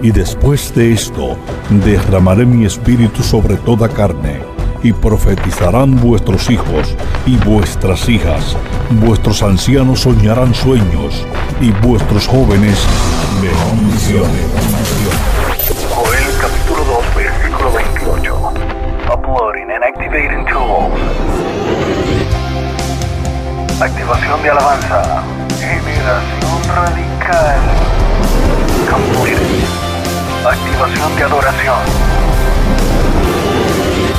[0.00, 1.36] Y después de esto,
[1.70, 4.40] derramaré mi espíritu sobre toda carne,
[4.82, 6.94] y profetizarán vuestros hijos
[7.26, 8.56] y vuestras hijas,
[8.90, 11.26] vuestros ancianos soñarán sueños,
[11.60, 12.78] y vuestros jóvenes
[13.42, 14.46] verán visiones.
[15.90, 18.52] Joel capítulo 2, versículo 28.
[19.12, 20.94] Uploading and activating tools.
[23.80, 25.22] Activación de alabanza.
[25.58, 27.58] Generación radical.
[28.88, 29.87] Completed.
[30.48, 31.76] Activación de adoración.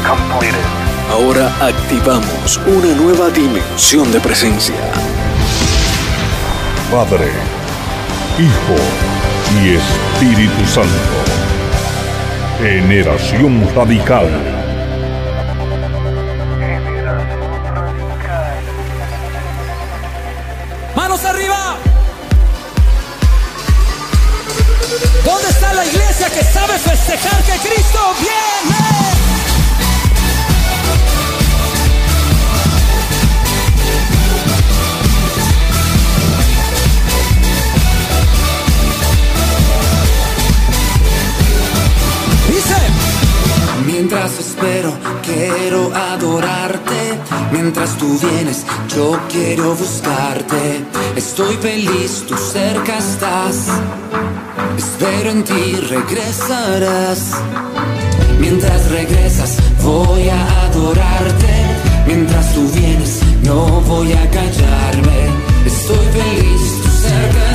[0.08, 0.60] Completed.
[1.10, 4.76] Ahora activamos una nueva dimensión de presencia.
[6.92, 7.32] Padre,
[8.38, 8.76] Hijo
[9.60, 10.90] y Espíritu Santo.
[12.60, 14.59] Generación radical.
[47.80, 50.84] Mientras tú vienes, yo quiero buscarte.
[51.16, 53.70] Estoy feliz, tú cerca estás.
[54.78, 57.36] Espero en ti, regresarás.
[58.38, 61.54] Mientras regresas, voy a adorarte.
[62.06, 65.30] Mientras tú vienes, no voy a callarme.
[65.66, 67.49] Estoy feliz, tú cerca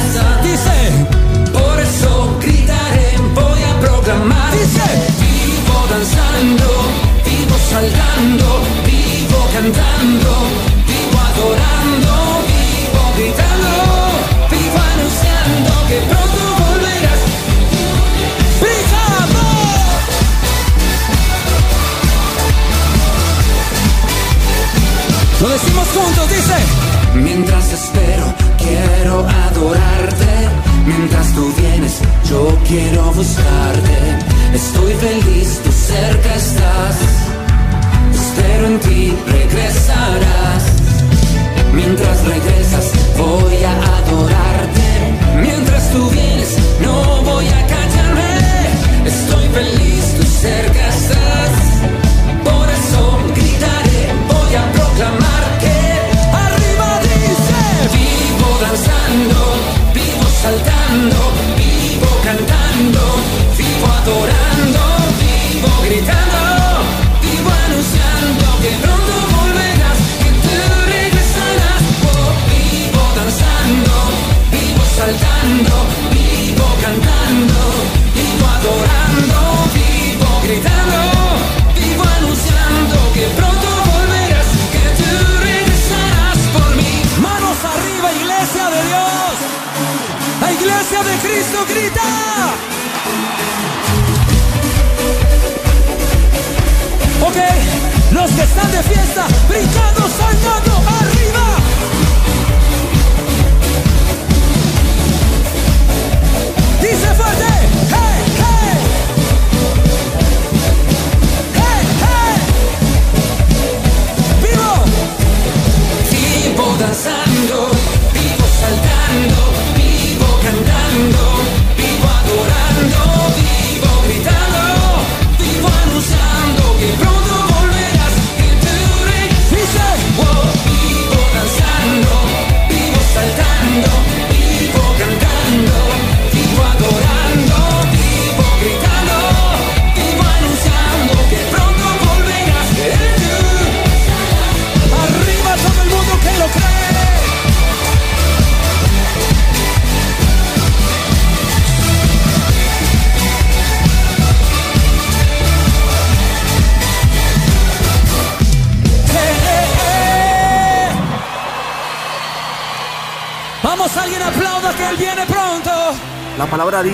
[9.72, 10.43] cantando,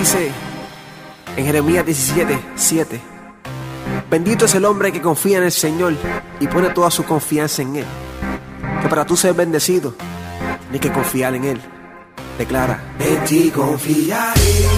[0.01, 0.31] dice
[1.37, 3.01] en Jeremías 17, 7.
[4.09, 5.93] Bendito es el hombre que confía en el Señor
[6.39, 7.85] y pone toda su confianza en Él.
[8.81, 9.93] Que para tú ser bendecido,
[10.71, 11.61] ni que confiar en Él.
[12.39, 12.81] Declara.
[12.99, 14.70] En ti confiaré.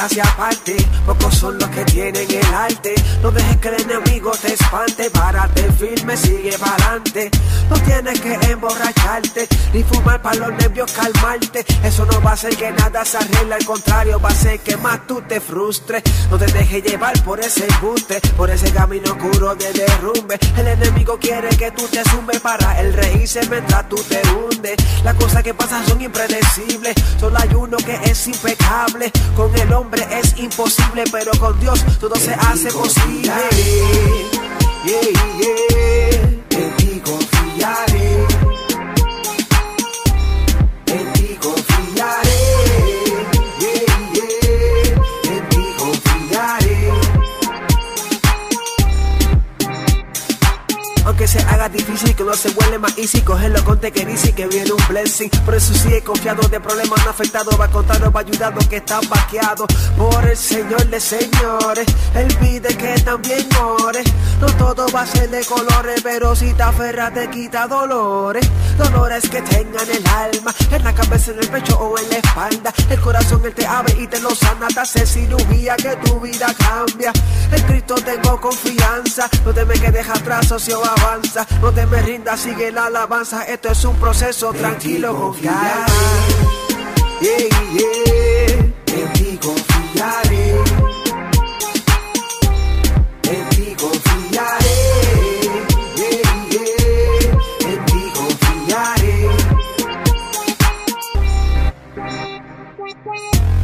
[0.00, 0.76] Hacia aparte.
[1.06, 2.94] Pocos son los que tienen el arte.
[3.22, 5.10] No dejes que el enemigo te espante.
[5.10, 7.30] Párate firme, sigue adelante.
[7.70, 11.64] No tienes que emborracharte ni fumar para los nervios calmarte.
[11.84, 14.76] Eso no va a hacer que nada se arregle, al contrario, va a ser que
[14.76, 16.02] más tú te frustres.
[16.30, 20.36] No te dejes llevar por ese embuste, por ese camino oscuro de derrumbe.
[20.56, 24.76] El enemigo quiere que tú te sumes para el reírse mientras tú te hundes.
[25.04, 26.94] Las cosas que pasan son impredecibles.
[27.20, 29.12] Solo hay uno que es impecable.
[29.36, 33.32] Con el hombre es imposible, pero con Dios todo se hace posible.
[34.82, 35.00] Yeah,
[35.38, 35.60] yeah.
[51.68, 53.20] Difícil, que no se vuelve más easy.
[53.20, 55.28] Cogerlo con te que dice que viene un blessing.
[55.44, 58.98] Por eso sigue confiado, de problemas no afectado Va a contarnos, va ayudando que está
[59.08, 59.66] vaqueado.
[59.96, 64.02] Por el Señor de señores Él pide que también ore.
[64.40, 68.48] No todo va a ser de colores Pero si te aferras te quita dolores.
[68.78, 72.72] Dolores que tengan el alma En la cabeza, en el pecho o en la espalda.
[72.88, 76.54] El corazón Él te abre y te lo sana Te hace cirugía que tu vida
[76.54, 77.12] cambia.
[77.52, 82.40] En Cristo tengo confianza No te me quedes atrás, socio avanza No te me rindas,
[82.40, 83.44] sigue la alabanza.
[83.44, 85.86] Esto es un proceso, tranquilo, confiar
[87.20, 87.36] Yeah,
[87.74, 88.72] yeah.
[88.96, 90.54] En ti confiaré.
[93.80, 94.78] Confiaré.
[97.66, 99.28] En ti confiaré.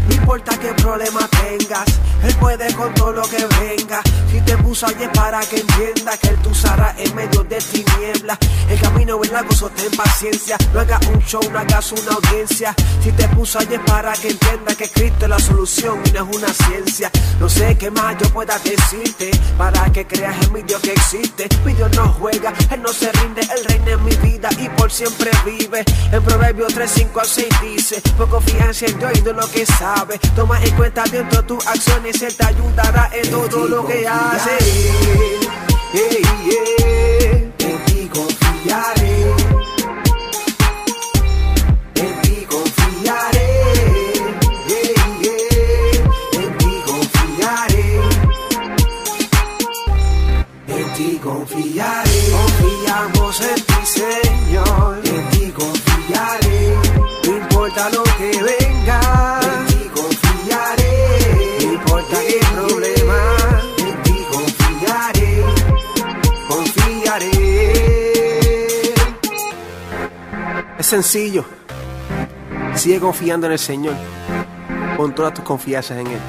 [0.09, 1.85] No importa qué problema tengas,
[2.25, 4.01] Él puede con todo lo que venga.
[4.31, 8.39] Si te puso ayer para que entienda que Él te usará en medio de tinieblas.
[8.69, 10.57] El camino es largo, sostén paciencia.
[10.75, 12.75] No hagas un show, no hagas una audiencia.
[13.03, 16.37] Si te puso ayer para que entienda que Cristo es la solución y no es
[16.37, 17.11] una ciencia.
[17.39, 21.49] No sé qué más yo pueda decirte para que creas en mi Dios que existe.
[21.65, 24.91] Mi Dios no juega, Él no se rinde, Él reina en mi vida y por
[24.91, 25.85] siempre vive.
[26.11, 29.65] En Proverbios 3, 5 al 6 dice: Pon confianza en Dios y de lo que
[29.65, 30.19] sabe.
[30.63, 34.59] En cuenta dentro tus acciones, Él te ayudará en todo lo que hace.
[35.93, 36.11] Yeah,
[36.45, 37.85] yeah.
[37.87, 39.46] Ti confiaré.
[72.87, 73.97] Sigue confiando en el Señor.
[74.97, 76.21] Pon todas tus confianzas en Él.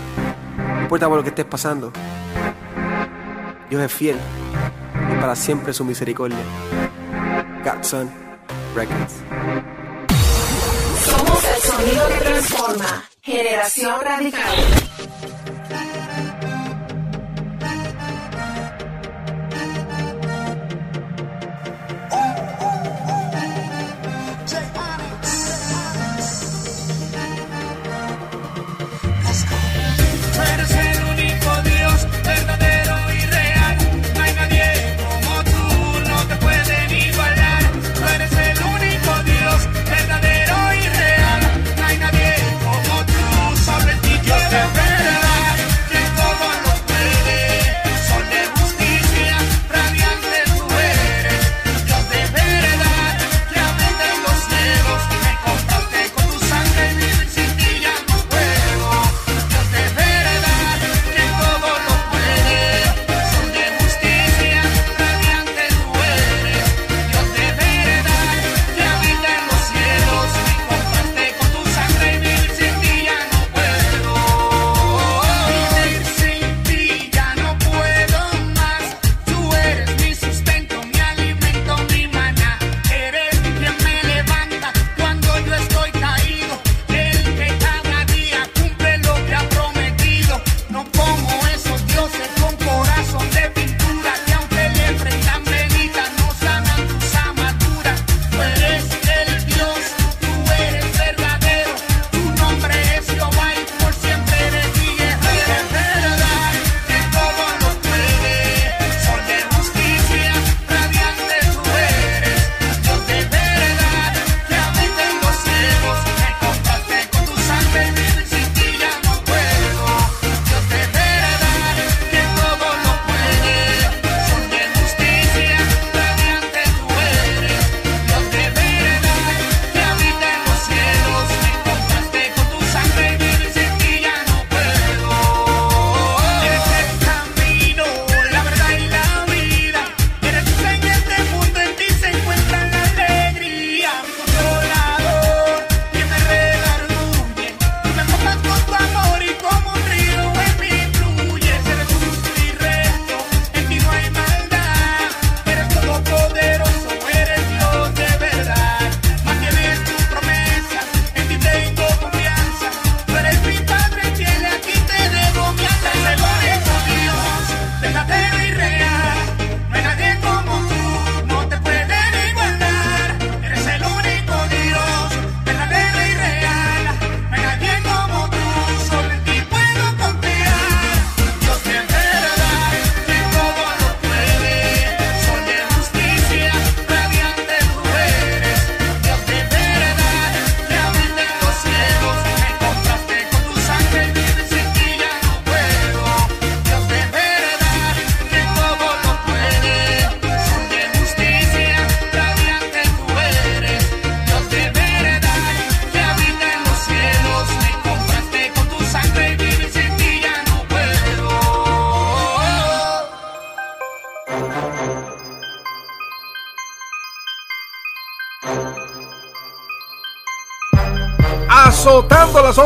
[0.58, 1.94] No importa por lo que estés pasando.
[3.70, 4.18] Dios es fiel
[5.12, 6.40] y para siempre su misericordia.
[7.64, 8.10] Godson
[8.74, 9.18] Records.
[11.06, 13.04] Somos el sonido que transforma.
[13.22, 14.87] Generación Radical.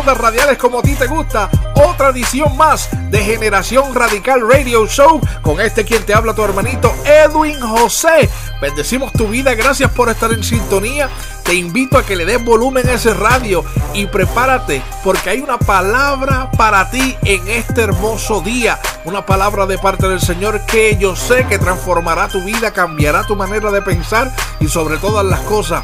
[0.05, 1.50] Radiales como a ti te gusta.
[1.75, 6.93] Otra edición más de Generación Radical Radio Show con este quien te habla tu hermanito
[7.05, 8.29] Edwin José.
[8.60, 11.08] Bendecimos tu vida, gracias por estar en sintonía.
[11.43, 15.60] Te invito a que le des volumen a ese radio y prepárate porque hay una
[15.60, 18.79] palabra para ti en este hermoso día.
[19.05, 23.36] Una palabra de parte del Señor que yo sé que transformará tu vida, cambiará tu
[23.36, 25.84] manera de pensar y sobre todas las cosas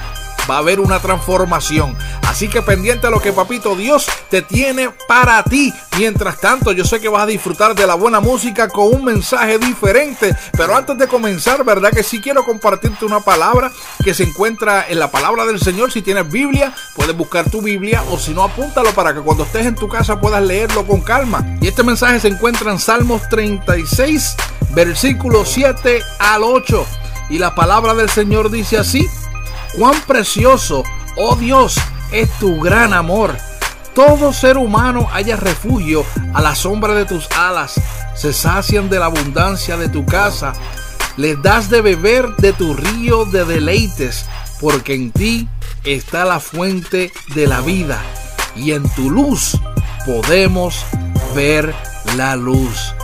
[0.49, 1.97] va a haber una transformación.
[2.27, 5.73] Así que pendiente a lo que papito Dios te tiene para ti.
[5.97, 9.57] Mientras tanto, yo sé que vas a disfrutar de la buena música con un mensaje
[9.57, 10.35] diferente.
[10.55, 11.91] Pero antes de comenzar, ¿verdad?
[11.91, 13.71] Que sí quiero compartirte una palabra
[14.03, 15.91] que se encuentra en la palabra del Señor.
[15.91, 19.65] Si tienes Biblia, puedes buscar tu Biblia o si no, apúntalo para que cuando estés
[19.65, 21.43] en tu casa puedas leerlo con calma.
[21.61, 24.35] Y este mensaje se encuentra en Salmos 36,
[24.69, 26.85] versículo 7 al 8.
[27.29, 29.07] Y la palabra del Señor dice así.
[29.77, 30.83] Cuán precioso,
[31.17, 31.75] oh Dios,
[32.11, 33.37] es tu gran amor.
[33.93, 36.03] Todo ser humano haya refugio
[36.33, 37.79] a la sombra de tus alas.
[38.15, 40.53] Se sacian de la abundancia de tu casa.
[41.15, 44.25] Les das de beber de tu río de deleites,
[44.59, 45.47] porque en ti
[45.83, 48.01] está la fuente de la vida.
[48.55, 49.59] Y en tu luz
[50.07, 50.83] podemos
[51.35, 51.75] ver
[52.15, 52.95] la luz.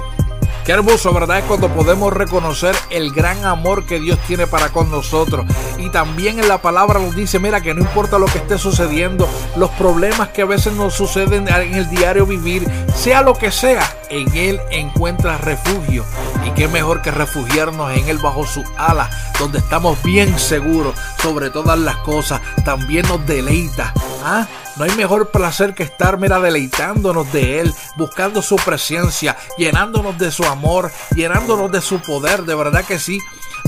[0.65, 1.39] Qué hermoso, ¿verdad?
[1.39, 5.45] Es cuando podemos reconocer el gran amor que Dios tiene para con nosotros.
[5.77, 9.27] Y también en la palabra nos dice, mira, que no importa lo que esté sucediendo,
[9.57, 12.65] los problemas que a veces nos suceden en el diario vivir,
[12.95, 16.05] sea lo que sea, en Él encuentras refugio.
[16.45, 21.49] Y qué mejor que refugiarnos en Él bajo su ala, donde estamos bien seguros sobre
[21.49, 22.41] todas las cosas.
[22.63, 23.93] También nos deleita.
[24.23, 24.47] ¿Ah?
[24.75, 30.31] No hay mejor placer que estar, mira, deleitándonos de Él, buscando su presencia, llenándonos de
[30.31, 33.19] su amor, llenándonos de su poder, de verdad que sí.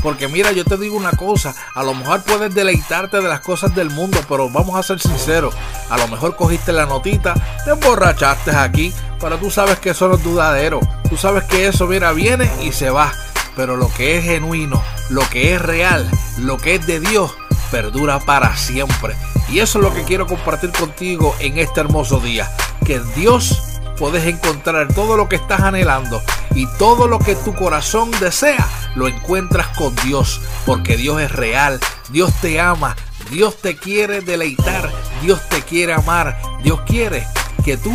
[0.02, 3.74] Porque mira, yo te digo una cosa, a lo mejor puedes deleitarte de las cosas
[3.74, 5.56] del mundo, pero vamos a ser sinceros,
[5.90, 7.34] a lo mejor cogiste la notita,
[7.64, 11.88] te emborrachaste aquí, pero tú sabes que eso no es dudadero, tú sabes que eso,
[11.88, 13.12] mira, viene y se va,
[13.56, 17.32] pero lo que es genuino, lo que es real, lo que es de Dios,
[17.72, 19.16] perdura para siempre.
[19.50, 22.50] Y eso es lo que quiero compartir contigo en este hermoso día.
[22.86, 26.22] Que Dios puedes encontrar todo lo que estás anhelando
[26.54, 30.42] y todo lo que tu corazón desea, lo encuentras con Dios.
[30.66, 32.96] Porque Dios es real, Dios te ama,
[33.30, 34.90] Dios te quiere deleitar,
[35.22, 37.26] Dios te quiere amar, Dios quiere
[37.64, 37.94] que tú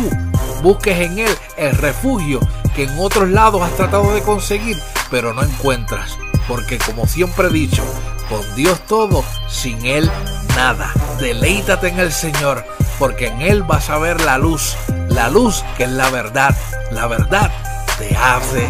[0.61, 2.39] busques en Él el refugio
[2.75, 4.77] que en otros lados has tratado de conseguir,
[5.09, 6.17] pero no encuentras.
[6.47, 7.83] Porque como siempre he dicho,
[8.31, 10.09] con Dios todo, sin Él
[10.55, 10.91] nada.
[11.19, 12.65] Deleítate en el Señor,
[12.97, 14.75] porque en Él vas a ver la luz,
[15.09, 16.55] la luz que es la verdad.
[16.91, 17.51] La verdad
[17.99, 18.69] te hace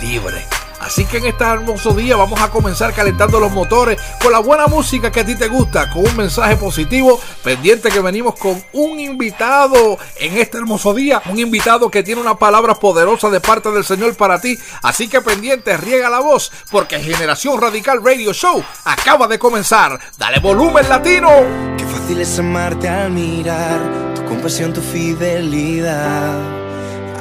[0.00, 0.59] libre.
[0.80, 4.66] Así que en este hermoso día vamos a comenzar calentando los motores con la buena
[4.66, 8.98] música que a ti te gusta, con un mensaje positivo, pendiente que venimos con un
[8.98, 13.84] invitado en este hermoso día, un invitado que tiene una palabra poderosa de parte del
[13.84, 14.58] Señor para ti.
[14.82, 20.00] Así que pendiente, riega la voz, porque Generación Radical Radio Show acaba de comenzar.
[20.16, 21.30] Dale volumen latino.
[21.76, 26.38] Qué fácil es amarte al mirar tu compasión, tu fidelidad.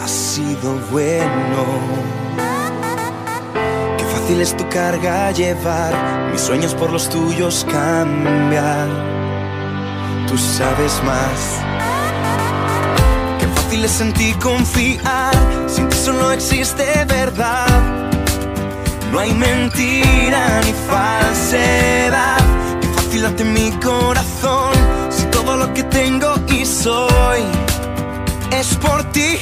[0.01, 2.28] Ha sido bueno
[4.29, 8.87] fácil es tu carga llevar, mis sueños por los tuyos cambiar.
[10.27, 11.57] Tú sabes más.
[13.39, 15.33] Qué fácil es en ti confiar,
[15.67, 17.65] sin ti solo existe verdad.
[19.11, 22.37] No hay mentira ni falsedad.
[22.81, 24.73] Qué fácil ante mi corazón,
[25.09, 27.41] si todo lo que tengo y soy
[28.51, 29.39] es por ti.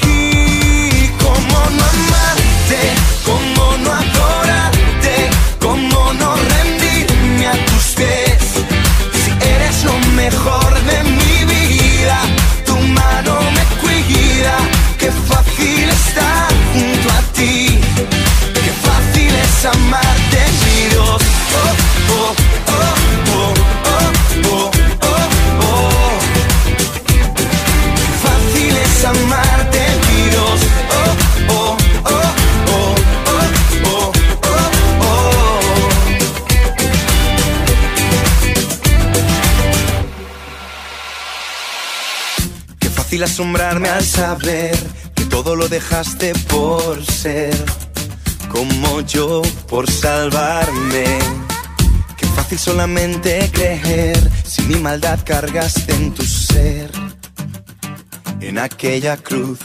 [1.20, 2.27] ¿Cómo no
[3.24, 5.30] ¿Cómo no adorarte?
[5.58, 8.66] ¿Cómo no rendirme a tus pies?
[9.24, 12.20] Si eres lo mejor de mi vida,
[12.66, 14.58] tu mano me cuida.
[15.00, 17.80] Qué fácil estar junto a ti.
[18.54, 20.40] Qué fácil es amarte,
[20.92, 21.22] Dios.
[21.64, 21.97] Oh,
[43.38, 44.76] asombrarme al saber
[45.14, 47.54] que todo lo dejaste por ser
[48.50, 51.06] como yo por salvarme.
[52.18, 56.90] Qué fácil solamente creer si mi maldad cargaste en tu ser,
[58.42, 59.60] en aquella cruz.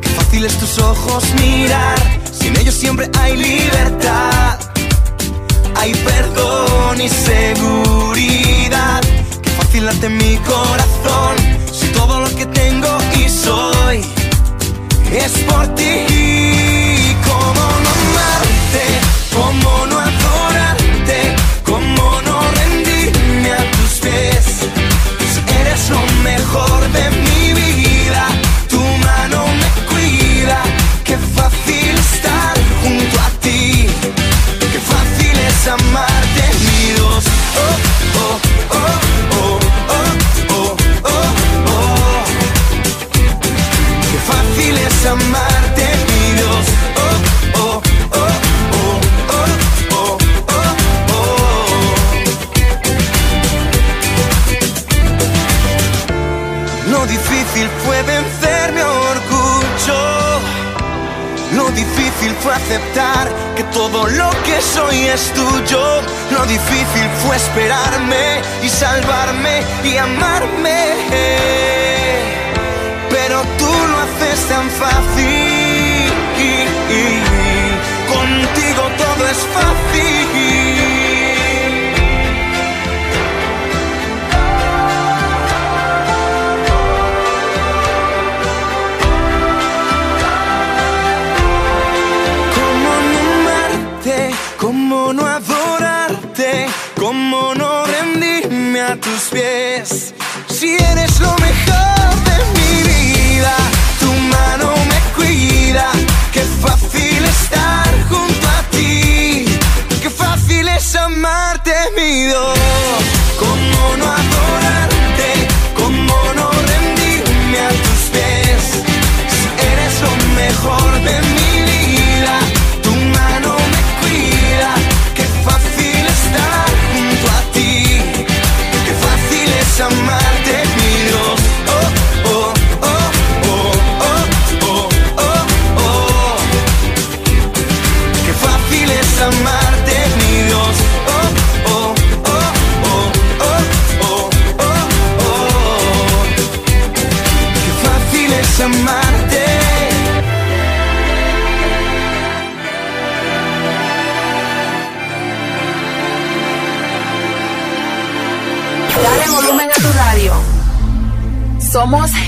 [0.00, 1.96] Qué fácil es tus ojos mirar,
[2.32, 4.58] sin ellos siempre hay libertad.
[5.76, 9.00] Hay perdón y seguridad.
[9.40, 11.57] Qué fácil late mi corazón.
[11.94, 14.00] Todo lo que tengo y soy
[15.12, 16.06] es por ti.
[17.24, 18.84] ¿Cómo no amarte?
[19.32, 20.07] ¿Cómo no adorarte?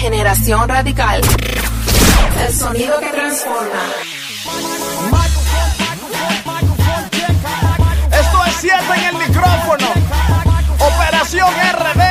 [0.01, 1.21] Generación Radical.
[2.47, 3.83] El sonido que transforma.
[8.11, 9.87] Esto es 7 en el micrófono.
[10.79, 12.03] Operación RD.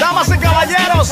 [0.00, 1.10] Damas y caballeros,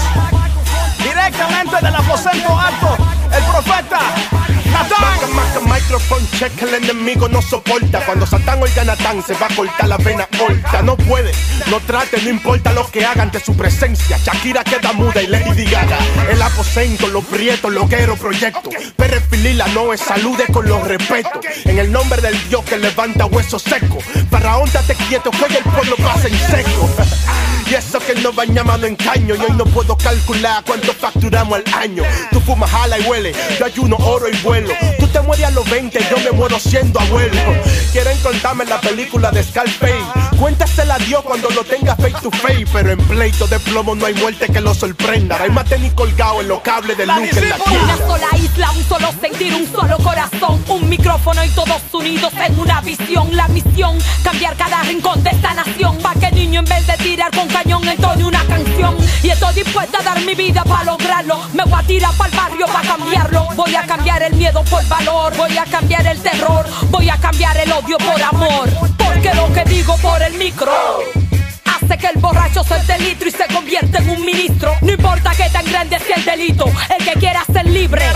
[0.96, 2.96] directamente del aposento alto,
[3.36, 4.39] el profeta
[5.90, 8.04] maca, microphone check, el enemigo no soporta.
[8.04, 10.82] Cuando Satán oiga Natán, se va a cortar la vena corta.
[10.82, 11.32] No puede,
[11.68, 14.18] no trate, no importa lo que hagan de su presencia.
[14.18, 15.98] Shakira queda muda y Lady Gaga.
[16.30, 18.70] El aposento, los prietos, loguero, proyecto.
[18.96, 21.44] Pérez Filila no es salude con los respetos.
[21.64, 23.98] En el nombre del Dios que levanta hueso seco.
[24.30, 26.90] Faraón, date quieto, que el pueblo pasa en seco.
[27.70, 29.34] Y eso que no bañamos en caño.
[29.36, 32.02] Y hoy no puedo calcular cuánto facturamos al año.
[32.32, 33.32] Tú fumas, jala y huele.
[33.58, 34.70] Yo ayuno, oro y vuelo.
[34.98, 37.40] Tú te mueres a los 20, yo me muero siendo abuelo.
[37.92, 40.02] Quieren contarme la película de Scarface.
[40.38, 42.66] Cuéntasela a Dios cuando lo tenga face to face.
[42.72, 45.38] Pero en pleito de plomo no hay muerte que lo sorprenda.
[45.40, 47.96] Hay más tenis colgado en los cables de luz en la Una tienda.
[48.06, 52.80] sola isla, un solo sentir, un solo corazón, un micrófono y todos unidos en una
[52.80, 53.28] visión.
[53.36, 55.98] La misión, cambiar cada rincón de esta nación.
[55.98, 58.96] Pa' que niño en vez de tirar con cañón entone una canción.
[59.22, 61.40] Y estoy dispuesta a dar mi vida para lograrlo.
[61.52, 63.48] Me voy a tirar para el barrio para cambiarlo.
[63.54, 65.36] Voy a cambiar el miedo por valor.
[65.36, 66.66] Voy a cambiar el terror.
[66.90, 68.68] Voy a cambiar el odio por amor.
[68.96, 71.29] Porque lo que digo por el micro.
[71.90, 74.72] Que el borracho suelte el litro y se convierte en un ministro.
[74.80, 76.64] No importa que tan grande sea el delito,
[76.96, 78.06] el que quiera ser libre,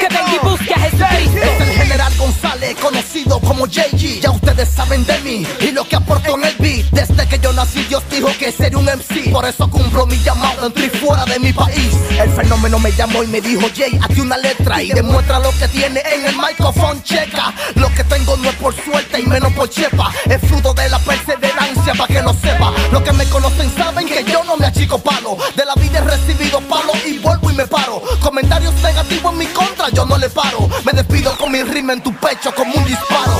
[0.00, 1.38] que venga y busque a Jesucristo.
[1.42, 4.20] Es el general González, conocido como JG.
[4.20, 6.86] Ya ustedes saben de mí y lo que aporto en el beat.
[6.92, 9.30] Desde que yo nací, Dios dijo que sería un MC.
[9.30, 11.92] Por eso cumplo mi llamado, entré fuera de mi país.
[12.18, 15.68] El fenómeno me llamó y me dijo, Jay, hazte una letra y demuestra lo que
[15.68, 17.00] tiene en el micrófono.
[17.02, 20.12] Checa, lo que tengo no es por suerte y menos por chepa.
[20.30, 21.53] Es fruto de la perseverancia,
[21.92, 22.72] para que lo sepa.
[22.90, 25.36] Los que me conocen saben que yo no me achico palo.
[25.54, 28.02] De la vida he recibido palo y vuelvo y me paro.
[28.20, 30.68] Comentarios negativos en mi contra, yo no le paro.
[30.84, 33.33] Me despido con mi rima en tu pecho como un disparo.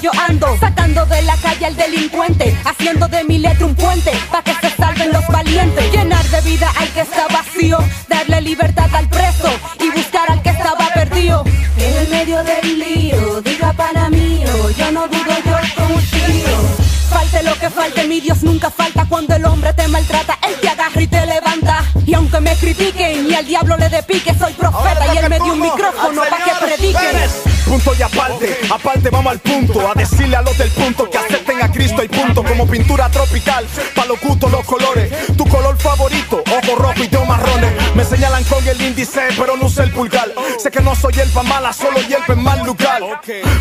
[0.00, 0.56] Yo ando.
[0.58, 2.56] Sacando de la calle al delincuente.
[2.64, 4.12] Haciendo de mi letra un puente.
[4.30, 5.92] Pa' que se salven los valientes.
[5.92, 7.78] Llenar de vida al que está vacío.
[8.08, 9.50] Darle libertad al preso.
[9.80, 11.44] Y buscar al que estaba perdido.
[11.76, 14.70] En el medio del lío, diga para mío.
[14.76, 16.90] Yo no dudo, yo confío.
[17.10, 20.68] Falte lo que falte, mi Dios nunca falta cuando el hombre te maltrata, él te
[20.68, 21.84] agarra y te levanta.
[22.06, 25.36] Y aunque me critiquen y al diablo le dé pique, soy profeta y él me
[25.36, 27.49] dio un micrófono para que prediquen.
[27.70, 31.62] Punto y aparte, aparte vamos al punto A decirle a los del punto que acepten
[31.62, 36.42] a Cristo y punto Como pintura tropical, pa' los gustos, los colores Tu color favorito,
[36.76, 37.72] rojo y de marrones.
[37.94, 40.28] Me señalan con el índice, pero no sé el pulgar.
[40.58, 43.02] Sé que no soy elfa mala, solo hierba en mal lugar.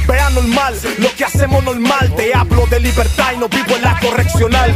[0.07, 2.13] Vean normal, lo que hacemos normal.
[2.15, 4.73] Te hablo de libertad y no vivo en la correccional.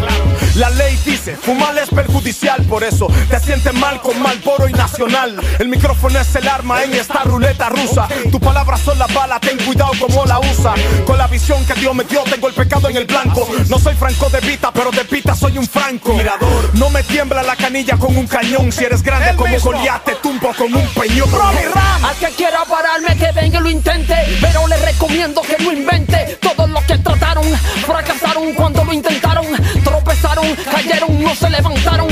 [0.56, 5.40] La ley dice, fumar es perjudicial Por eso te sientes mal con Malboro y Nacional.
[5.60, 8.08] El micrófono es el arma en esta ruleta rusa.
[8.32, 10.74] Tu palabra son las balas, ten cuidado como la usa.
[11.06, 13.48] Con la visión que Dios me dio tengo el pecado en el blanco.
[13.70, 16.14] No soy franco de vita, pero de pita soy un franco.
[16.14, 18.71] Mirador, no me tiembla la canilla con un cañón.
[18.71, 21.32] Si eres grande como Goliat te tumbo con un peñón.
[21.32, 22.06] Robbie Ram.
[22.06, 24.15] Al que quiera pararme que venga y lo intente.
[24.41, 26.38] Pero le recomiendo que no invente.
[26.41, 27.45] Todos los que trataron
[27.86, 29.45] fracasaron cuando lo intentaron.
[29.84, 32.08] Tropezaron, cayeron, no se levantaron.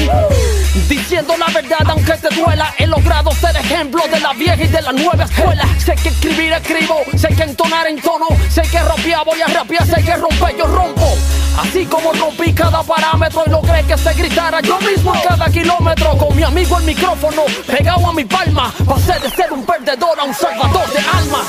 [0.87, 4.81] Diciendo la verdad aunque te duela He logrado ser ejemplo de la vieja y de
[4.81, 5.67] la nueva escuela.
[5.77, 9.85] Sé que escribir escribo, sé que entonar en tono Sé que rapear voy a rapear,
[9.85, 11.17] sé que romper yo rompo.
[11.57, 15.13] Así como rompí cada parámetro y logré que se gritara yo mismo.
[15.27, 19.65] Cada kilómetro Con mi amigo el micrófono pegado a mi palma Pasé de ser un
[19.65, 21.47] perdedor a un salvador de almas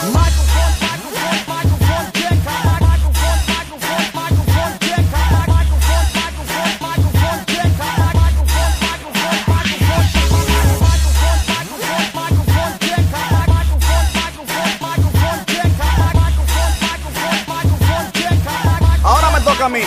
[19.04, 19.80] Ahora me toca a mí.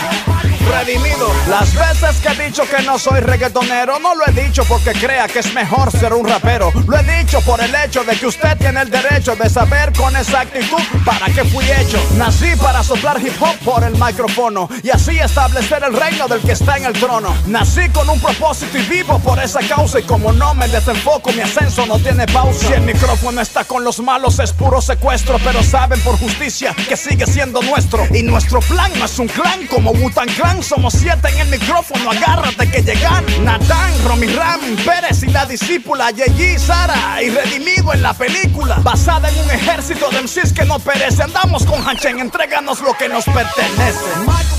[1.47, 5.25] Las veces que he dicho que no soy reggaetonero, no lo he dicho porque crea
[5.25, 6.71] que es mejor ser un rapero.
[6.85, 10.13] Lo he dicho por el hecho de que usted tiene el derecho de saber con
[10.17, 11.97] exactitud para qué fui hecho.
[12.17, 16.51] Nací para soplar hip hop por el micrófono y así establecer el reino del que
[16.51, 17.33] está en el trono.
[17.47, 21.41] Nací con un propósito y vivo por esa causa y como no me desenfoco, mi
[21.41, 22.67] ascenso no tiene pausa.
[22.67, 26.97] Si el micrófono está con los malos es puro secuestro, pero saben por justicia que
[26.97, 28.05] sigue siendo nuestro.
[28.13, 32.11] Y nuestro plan no es un clan como Wutan Clan, somos siete en el micrófono,
[32.11, 33.23] agárrate que llegan.
[33.43, 38.77] Natán, Romy Ram, Pérez y la discípula Yeji, Sara y redimido en la película.
[38.81, 41.23] Basada en un ejército de MCs que no perece.
[41.23, 44.54] Andamos con Hanchen, entréganos lo que nos pertenece.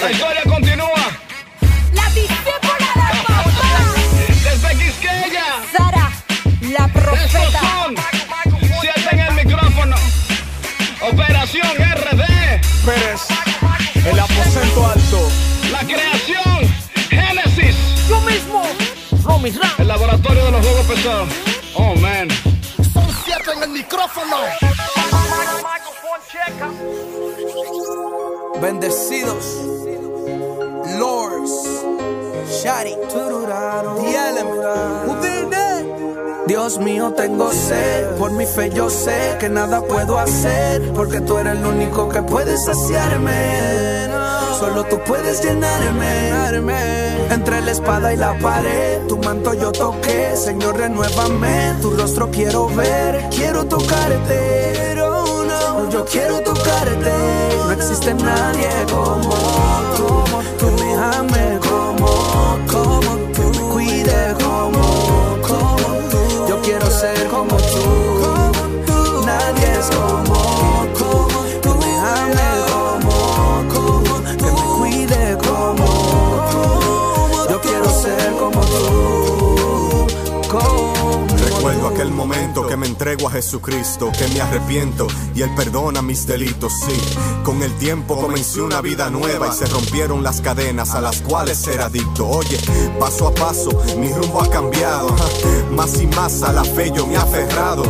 [0.00, 1.04] La historia continúa.
[1.92, 3.44] La discípula de papá.
[4.42, 5.44] Desde Quisqueya.
[5.76, 6.10] Sara,
[6.62, 7.60] la Estos profeta.
[7.60, 7.94] son
[8.80, 9.96] 7 en el micrófono.
[11.02, 12.22] Operación RD.
[12.84, 13.20] Pérez,
[14.06, 15.28] el aposento alto.
[15.70, 16.74] La creación.
[17.10, 17.76] Génesis.
[18.08, 18.62] Yo mismo,
[19.24, 19.70] Romy Ram.
[19.78, 21.28] El laboratorio de los juegos pesados.
[21.74, 22.28] Oh man.
[22.92, 24.36] Son siete en el micrófono.
[28.60, 29.79] Bendecidos.
[36.46, 38.16] Dios mío, tengo sed.
[38.18, 40.92] Por mi fe yo sé que nada puedo hacer.
[40.94, 44.08] Porque tú eres el único que puede saciarme.
[44.58, 46.30] Solo tú puedes llenarme.
[47.30, 50.36] Entre la espada y la pared, tu manto yo toqué.
[50.36, 51.76] Señor, renuévame.
[51.80, 53.28] Tu rostro quiero ver.
[53.30, 54.96] Quiero tocarte.
[55.90, 57.12] Yo quiero tocarte.
[57.64, 59.89] No existe nadie como
[67.00, 67.59] ser como
[83.00, 87.00] a Jesucristo, que me arrepiento y Él perdona mis delitos, sí.
[87.42, 91.66] Con el tiempo comencé una vida nueva y se rompieron las cadenas a las cuales
[91.66, 92.28] era adicto.
[92.28, 92.58] Oye,
[92.98, 95.16] paso a paso, mi rumbo ha cambiado.
[95.70, 97.84] Más y más a la fe yo me he aferrado.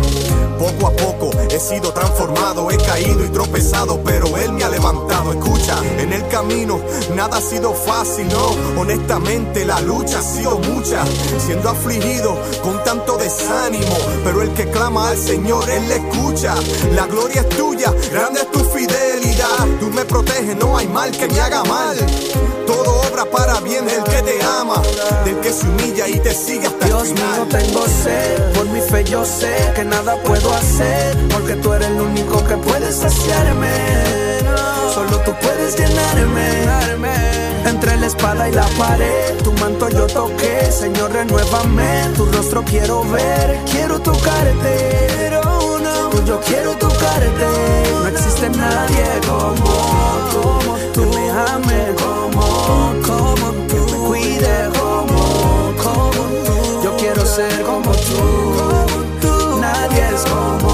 [0.60, 5.32] Poco a poco he sido transformado, he caído y tropezado, pero Él me ha levantado.
[5.32, 6.78] Escucha, en el camino
[7.16, 8.78] nada ha sido fácil, no.
[8.78, 11.02] Honestamente la lucha ha sido mucha,
[11.38, 13.96] siendo afligido con tanto desánimo.
[14.22, 16.54] Pero el que clama al Señor, Él le escucha.
[16.94, 19.19] La gloria es tuya, grande es tu fidelidad.
[19.78, 21.96] Tú me proteges, no hay mal que me haga mal.
[22.66, 24.82] Todo obra para bien el que te ama,
[25.24, 27.46] del que se humilla y te sigue hasta Dios el final.
[27.46, 31.88] mío, tengo sed, por mi fe yo sé que nada puedo hacer, porque tú eres
[31.88, 33.70] el único que puede saciarme.
[34.92, 37.49] Solo tú puedes llenarme.
[37.66, 42.10] Entre la espada y la pared, tu manto yo toqué, Señor, renuévame.
[42.16, 45.10] Tu rostro quiero ver, quiero tocarte.
[46.30, 47.46] Yo quiero tocarte.
[47.92, 49.54] No existe nadie como
[50.30, 52.40] tú, que como,
[53.04, 56.82] como tú, que me cuide como, como tú.
[56.84, 60.69] Yo quiero ser como tú, nadie es como,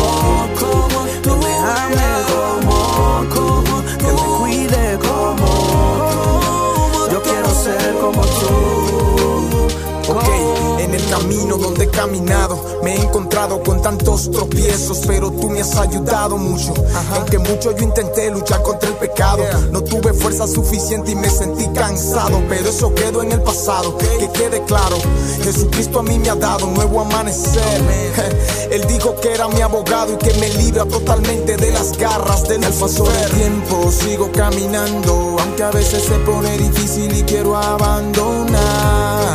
[11.18, 16.36] camino donde he caminado me he encontrado con tantos tropiezos, pero tú me has ayudado
[16.36, 16.74] mucho.
[17.14, 21.66] Aunque mucho yo intenté luchar contra el pecado, no tuve fuerza suficiente y me sentí
[21.68, 23.96] cansado, pero eso quedó en el pasado.
[23.96, 24.96] Que quede claro,
[25.42, 27.82] Jesucristo a mí me ha dado un nuevo amanecer.
[28.70, 32.60] Él dijo que era mi abogado y que me libra totalmente de las garras del
[32.60, 33.90] paso del tiempo.
[33.90, 39.25] Sigo caminando, aunque a veces se pone difícil y quiero abandonar.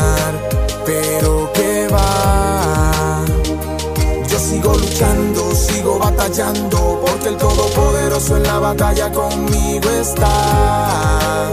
[5.55, 11.51] Sigo batallando, porque el Todopoderoso en la batalla conmigo está.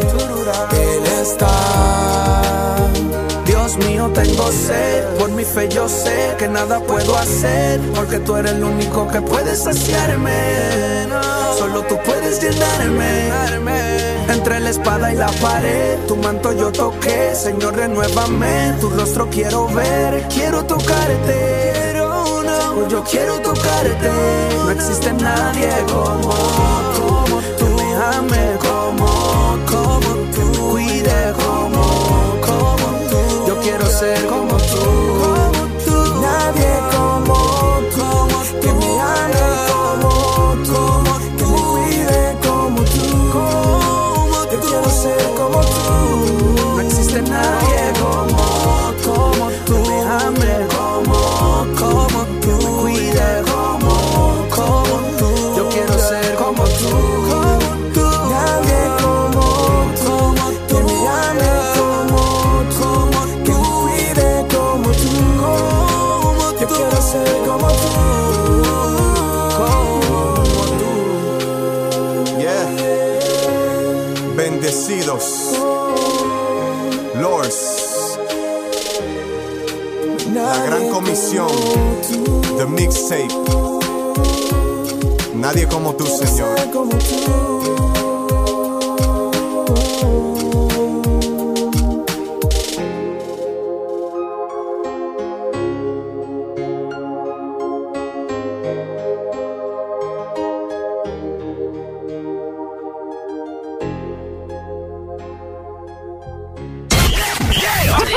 [0.72, 1.48] Él está.
[3.46, 8.36] Dios mío, tengo sed, por mi fe yo sé que nada puedo hacer, porque tú
[8.36, 11.06] eres el único que puede saciarme.
[11.58, 13.30] Solo tú puedes llenarme.
[14.28, 18.74] Entre la espada y la pared, tu manto yo toqué, Señor, renuévame.
[18.80, 21.67] Tu rostro quiero ver, quiero tocarte.
[22.86, 24.10] Yo quiero tocarte.
[24.64, 26.30] No existe nadie como,
[26.94, 27.40] tú.
[27.58, 30.70] Que me ame como, como tú.
[30.70, 31.82] Cuide como,
[32.40, 33.46] como tú.
[33.48, 34.47] Yo quiero ser como
[81.08, 81.48] Comisión.
[82.58, 83.32] The mixtape.
[85.36, 86.54] Nadie como tú, Señor.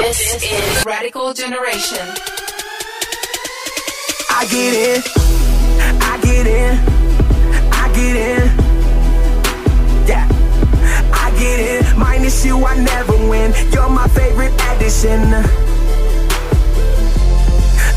[0.04, 2.41] This is Radical Generation.
[4.52, 5.02] Get in,
[6.02, 6.78] I get in,
[7.72, 8.50] I get in.
[10.06, 10.28] Yeah,
[11.14, 11.98] I get in.
[11.98, 13.54] Minus you, I never win.
[13.72, 15.22] You're my favorite addition.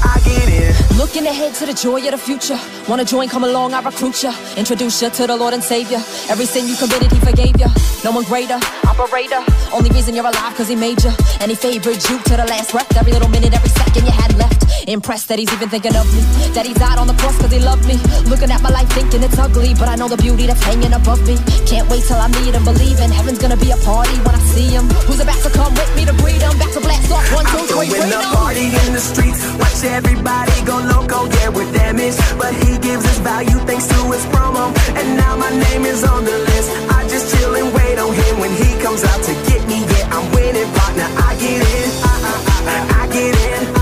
[0.05, 0.97] I get in.
[0.97, 2.59] Looking ahead to the joy of the future.
[2.89, 4.33] Wanna join, come along, I recruit ya.
[4.57, 5.99] Introduce ya to the Lord and Savior.
[6.31, 7.67] Every sin you committed, He forgave ya.
[8.05, 9.43] No one greater, operator.
[9.73, 11.11] Only reason you're alive, cause He made ya.
[11.41, 12.97] And He favored you to the last breath.
[12.97, 14.64] Every little minute, every second you had left.
[14.87, 16.21] Impressed that He's even thinking of me.
[16.53, 17.97] That He died on the cross cause He loved me.
[18.29, 21.25] Looking at my life thinking it's ugly, but I know the beauty that's hanging above
[21.27, 21.37] me.
[21.67, 24.69] Can't wait till I meet Him, believing heaven's gonna be a party when I see
[24.69, 24.85] Him.
[25.09, 26.57] Who's about to come with me to greet Him?
[26.59, 28.11] Back to blast off one, two, three, freedom.
[28.13, 31.27] the party in the streets, watch everybody go loco.
[31.41, 34.69] Yeah, we're damaged, but he gives us value thanks to his promo.
[34.99, 36.69] And now my name is on the list.
[36.93, 39.81] I just chill and wait on him when he comes out to get me.
[39.81, 41.09] Yeah, I'm winning, partner.
[41.09, 42.35] I get in, I, I,
[42.69, 43.74] I, I get in,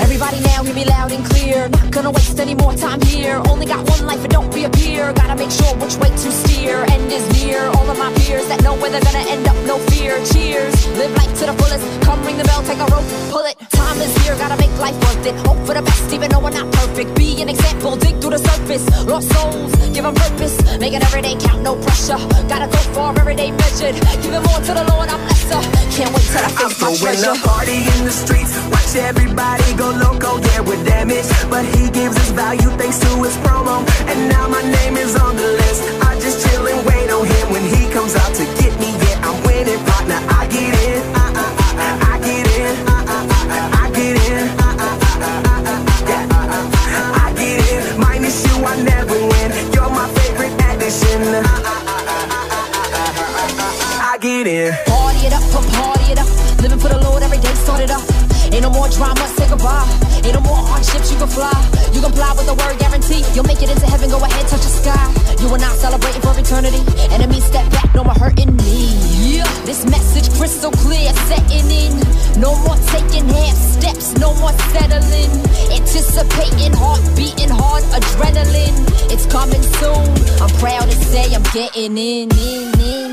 [0.00, 1.68] Everybody now hear me loud and clear.
[1.68, 3.40] Not gonna waste any more time here.
[3.48, 5.12] Only got one life and don't reappear.
[5.12, 6.84] Gotta make sure which way to steer.
[6.90, 7.60] End is near.
[7.76, 10.22] All of my peers that know where they're gonna end up, no fear.
[10.32, 10.74] Cheers.
[10.98, 11.84] Live life to the fullest.
[12.02, 13.56] Come ring the bell, take a rope, pull it.
[13.70, 15.34] Time is here, gotta make life worth it.
[15.46, 17.14] Hope for the best, even though we're not perfect.
[17.14, 18.84] Be an example, dig through the surface.
[19.06, 20.56] Lost souls, give them purpose.
[20.78, 22.20] Make it every day count, no pressure.
[22.48, 23.96] Gotta go far, every day measured.
[24.22, 25.60] Giving more to the Lord, I'm lesser.
[25.96, 27.34] Can't wait till I I'm my throwing treasure.
[27.34, 28.52] a party in the streets.
[28.70, 31.32] Watch everybody go loco, yeah, we're damaged.
[31.48, 33.76] But he gives us value thanks to his promo.
[34.10, 35.82] And now my name is on the list.
[36.02, 38.90] I just chill and wait on him when he comes out to get me.
[39.04, 40.20] Yeah, I'm winning, partner.
[40.38, 41.00] I get in.
[42.12, 42.74] I, get in.
[43.80, 44.44] I, get in.
[47.24, 47.82] I, get in.
[48.00, 49.48] Minus you, I never win.
[49.74, 51.20] You're my favorite addition.
[54.10, 54.72] I get in.
[54.86, 56.28] Party it up, party it up.
[56.62, 58.09] Living for the Lord every day, start it up.
[58.60, 59.88] Ain't no more drama, say goodbye.
[60.20, 61.48] Ain't no more hardships, you can fly.
[61.96, 63.24] You can fly with the word guarantee.
[63.32, 65.00] You'll make it into heaven, go ahead, touch the sky.
[65.40, 66.84] You and I celebrating for eternity.
[67.08, 68.92] Enemies step back, no more hurting me.
[69.16, 72.04] Yeah, this message crystal clear, setting in.
[72.36, 75.32] No more taking half steps, no more settling.
[75.72, 78.76] Anticipating, heart beating hard, adrenaline.
[79.08, 80.04] It's coming soon.
[80.36, 83.09] I'm proud to say I'm getting in, in, in,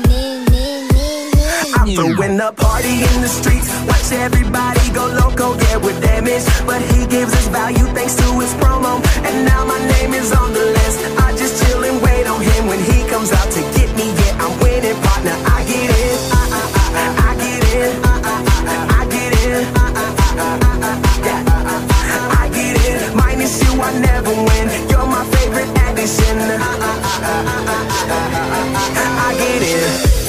[1.94, 3.68] throwing a party in the streets.
[3.86, 6.46] Watch everybody go loco, yeah, we're damaged.
[6.66, 9.00] But he gives us value thanks to his promo.
[9.24, 10.98] And now my name is on the list.
[11.18, 14.12] I just chill and wait on him when he comes out to get me.
[14.20, 15.36] Yeah, I'm winning, partner.
[15.56, 16.16] I get in.
[16.32, 16.62] I, I,
[16.98, 17.90] I, I get in.
[18.98, 19.62] I, get in.
[22.40, 23.16] I, get in.
[23.16, 24.66] Minus you, I never win.
[24.90, 26.36] You're my favorite addition.
[29.20, 30.27] I get in.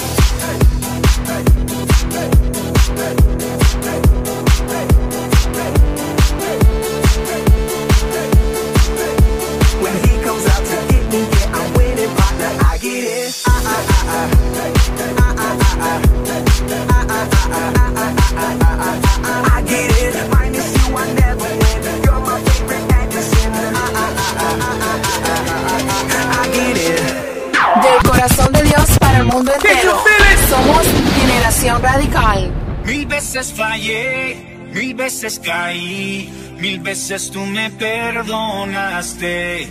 [33.32, 34.36] Veces fallé,
[34.74, 36.28] mil veces caí,
[36.58, 39.68] mil veces tú me perdonaste.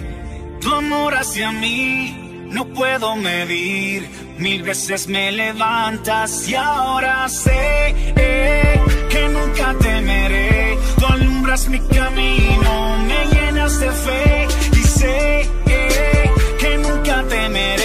[0.60, 8.80] Tu amor hacia mí no puedo medir, mil veces me levantas y ahora sé eh,
[9.10, 10.78] que nunca temeré.
[10.96, 16.30] Tú alumbras mi camino, me llenas de fe y sé eh,
[16.60, 17.77] que nunca temeré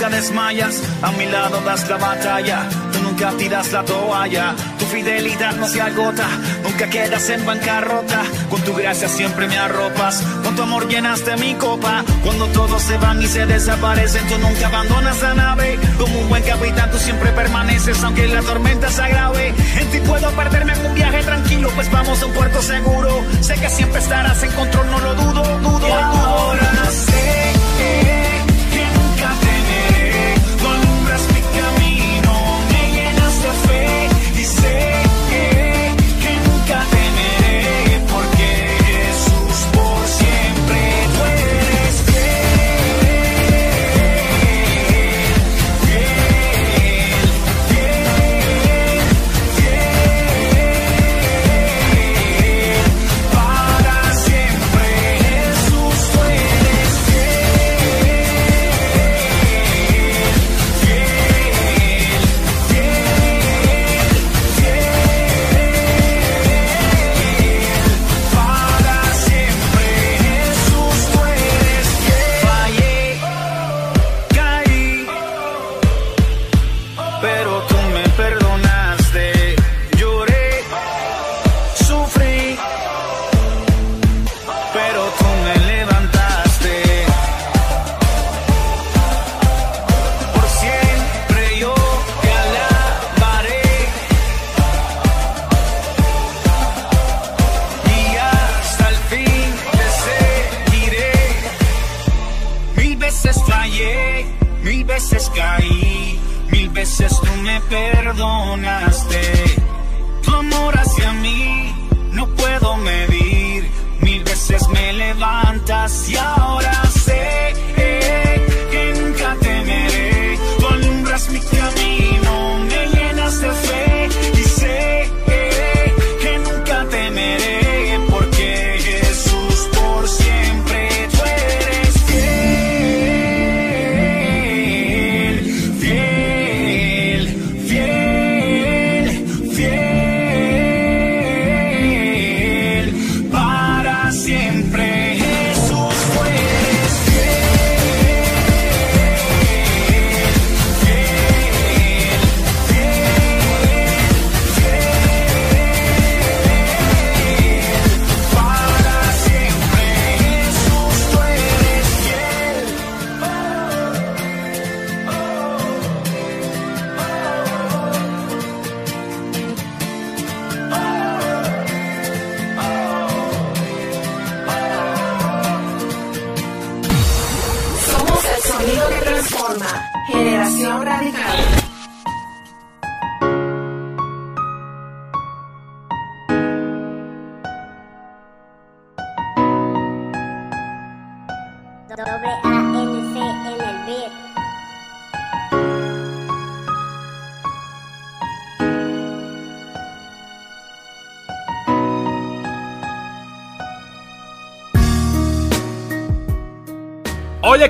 [0.00, 0.82] nunca desmayas.
[1.02, 4.54] A mi lado das la batalla, tú nunca tiras la toalla.
[4.78, 6.26] Tu fidelidad no se agota,
[6.62, 8.22] nunca quedas en bancarrota.
[8.48, 12.02] Con tu gracia siempre me arropas, con tu amor llenaste mi copa.
[12.24, 15.78] Cuando todos se van y se desaparecen, tú nunca abandonas la nave.
[15.98, 19.48] Como un buen capitán, tú siempre permaneces, aunque la tormenta se agrave.
[19.80, 23.22] En ti puedo perderme en un viaje tranquilo, pues vamos a un puerto seguro.
[23.42, 26.92] Sé que siempre estarás en control, no lo dudo, dudo, Y ahora dudo.
[26.92, 27.19] sé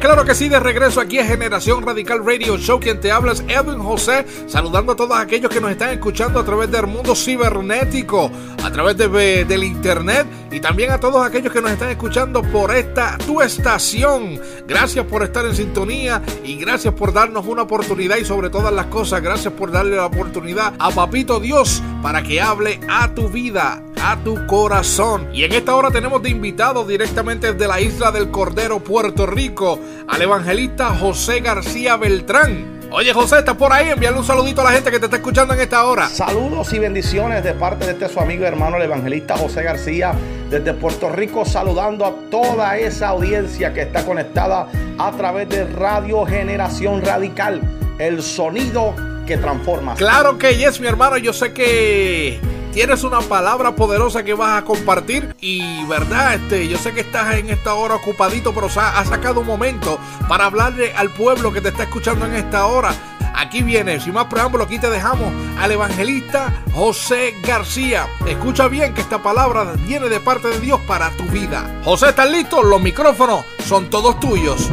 [0.00, 2.80] claro que sí, de regreso aquí a Generación Radical Radio Show.
[2.80, 6.44] Quien te habla es Edwin José, saludando a todos aquellos que nos están escuchando a
[6.44, 8.30] través del mundo cibernético,
[8.64, 12.74] a través de- del internet y también a todos aquellos que nos están escuchando por
[12.74, 14.40] esta tu estación.
[14.66, 18.86] Gracias por estar en sintonía y gracias por darnos una oportunidad y sobre todas las
[18.86, 23.82] cosas, gracias por darle la oportunidad a Papito Dios para que hable a tu vida
[24.02, 25.28] a tu corazón.
[25.32, 29.78] Y en esta hora tenemos de invitado directamente desde la isla del Cordero, Puerto Rico,
[30.08, 32.80] al evangelista José García Beltrán.
[32.92, 33.88] Oye José, ¿estás por ahí?
[33.90, 36.08] Envíale un saludito a la gente que te está escuchando en esta hora.
[36.08, 40.12] Saludos y bendiciones de parte de este su amigo y hermano el evangelista José García
[40.50, 44.66] desde Puerto Rico, saludando a toda esa audiencia que está conectada
[44.98, 47.60] a través de Radio Generación Radical,
[47.98, 48.94] el sonido
[49.24, 49.94] que transforma.
[49.94, 51.16] Claro que yes, mi hermano.
[51.16, 52.40] Yo sé que
[52.72, 57.34] tienes una palabra poderosa que vas a compartir y verdad, este, yo sé que estás
[57.34, 59.98] en esta hora ocupadito, pero has sacado un momento
[60.28, 62.92] para hablarle al pueblo que te está escuchando en esta hora.
[63.34, 68.06] Aquí viene, sin más preámbulo, aquí te dejamos al evangelista José García.
[68.26, 71.80] Escucha bien que esta palabra viene de parte de Dios para tu vida.
[71.84, 72.62] José, ¿estás listo?
[72.62, 74.70] Los micrófonos son todos tuyos.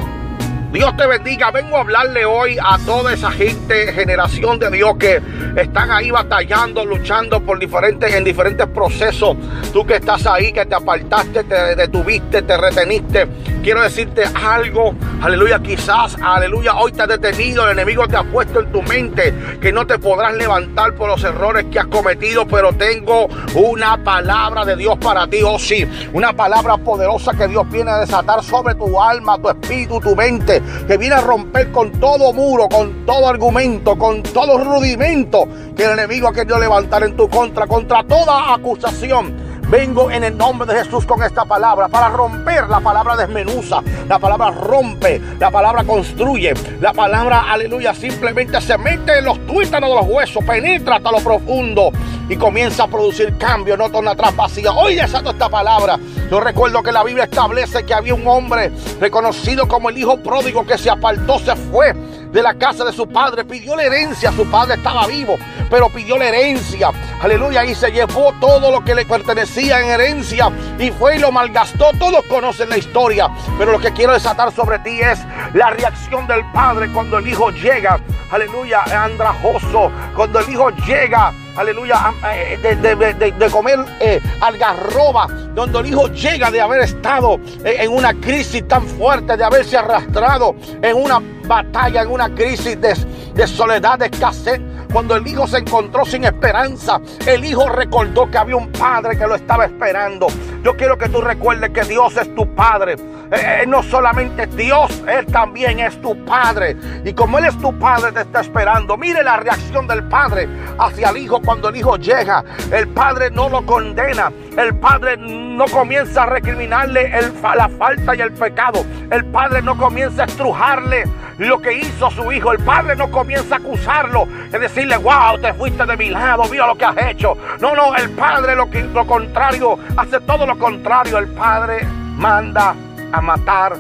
[0.72, 1.50] Dios te bendiga.
[1.52, 5.22] Vengo a hablarle hoy a toda esa gente, generación de Dios que
[5.56, 9.38] están ahí batallando, luchando por diferentes, en diferentes procesos.
[9.72, 13.28] Tú que estás ahí, que te apartaste, te detuviste, te reteniste.
[13.64, 18.62] Quiero decirte algo, aleluya, quizás, aleluya, hoy te has detenido, el enemigo te ha puesto
[18.62, 22.72] en tu mente que no te podrás levantar por los errores que has cometido, pero
[22.72, 27.92] tengo una palabra de Dios para ti, oh sí, una palabra poderosa que Dios viene
[27.92, 30.57] a desatar sobre tu alma, tu espíritu, tu mente,
[30.88, 35.92] que viene a romper con todo muro, con todo argumento, con todo rudimento que el
[35.92, 39.47] enemigo ha querido levantar en tu contra, contra toda acusación.
[39.70, 44.18] Vengo en el nombre de Jesús con esta palabra para romper la palabra desmenuza, la
[44.18, 49.96] palabra rompe, la palabra construye, la palabra aleluya simplemente se mete en los tuétanos de
[49.98, 51.92] los huesos, penetra hasta lo profundo
[52.30, 54.72] y comienza a producir cambio, no torna atrás vacía.
[54.72, 56.00] Hoy desato esta palabra.
[56.30, 60.66] Yo recuerdo que la Biblia establece que había un hombre reconocido como el hijo pródigo
[60.66, 61.94] que se apartó, se fue
[62.32, 65.38] de la casa de su padre, pidió la herencia, su padre estaba vivo,
[65.70, 70.52] pero pidió la herencia, aleluya, y se llevó todo lo que le pertenecía en herencia
[70.78, 74.80] y fue y lo malgastó, todos conocen la historia, pero lo que quiero desatar sobre
[74.80, 75.20] ti es
[75.54, 78.00] la reacción del padre cuando el hijo llega,
[78.32, 85.80] aleluya, andrajoso, cuando el hijo llega, aleluya, eh, de, de- de- comer eh, algarroba, donde
[85.80, 90.56] el hijo llega de haber estado eh, en una crisis tan fuerte, de haberse arrastrado
[90.82, 92.94] en una batalla, en una crisis de,
[93.34, 94.60] de soledad, de escasez.
[94.92, 99.28] Cuando el hijo se encontró sin esperanza, el hijo recordó que había un padre que
[99.28, 100.28] lo estaba esperando.
[100.64, 102.96] Yo quiero que tú recuerdes que Dios es tu padre.
[103.32, 106.76] Eh, Él no solamente Dios, Él también es tu padre.
[107.04, 108.98] Y como Él es tu padre, te está esperando.
[108.98, 110.48] Mire la reacción del padre
[110.78, 112.44] hacia el hijo cuando el hijo llega.
[112.72, 114.32] El padre no lo condena.
[114.58, 118.86] El padre no comienza a recriminarle el la falta y el pecado.
[119.10, 121.06] El padre no comienza a estrujarle
[121.38, 122.52] lo que hizo su hijo.
[122.52, 126.68] El padre no comienza a acusarlo, es decirle, wow, te fuiste de mi lado, mira
[126.68, 127.38] lo que has hecho.
[127.60, 131.18] No, no, el padre lo, que, lo contrario, hace todo lo contrario.
[131.18, 132.76] El padre manda
[133.12, 133.78] a matar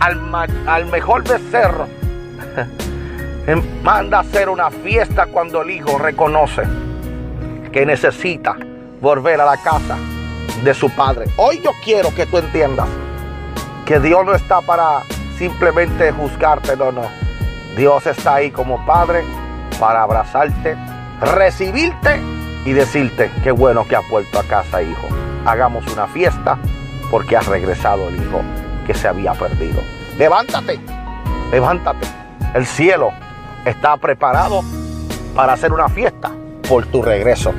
[0.00, 1.86] al, al mejor becerro.
[3.82, 6.62] manda a hacer una fiesta cuando el hijo reconoce
[7.72, 8.56] que necesita
[9.00, 9.96] volver a la casa
[10.64, 11.26] de su padre.
[11.36, 12.88] Hoy yo quiero que tú entiendas
[13.84, 15.02] que Dios no está para
[15.38, 17.02] simplemente juzgarte, no, no.
[17.76, 19.22] Dios está ahí como padre
[19.78, 20.76] para abrazarte,
[21.20, 22.20] recibirte
[22.64, 25.06] y decirte qué bueno que has vuelto a casa, hijo.
[25.44, 26.58] Hagamos una fiesta
[27.10, 28.40] porque has regresado el hijo
[28.86, 29.80] que se había perdido.
[30.18, 30.78] Levántate,
[31.50, 32.06] levántate.
[32.54, 33.10] El cielo
[33.64, 34.62] está preparado
[35.34, 36.32] para hacer una fiesta
[36.68, 37.52] por tu regreso.